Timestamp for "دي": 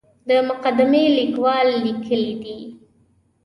2.41-2.57